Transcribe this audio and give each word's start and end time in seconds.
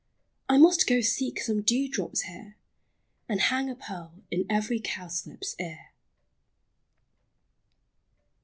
I 0.49 0.57
must 0.57 0.87
go 0.87 0.99
seek 1.01 1.39
some 1.39 1.61
dewdrops 1.61 2.21
here, 2.21 2.55
And 3.29 3.39
hang 3.39 3.69
a 3.69 3.75
pearl 3.75 4.15
in 4.31 4.47
every 4.49 4.79
cowslip's 4.79 5.55
ear. 5.59 5.91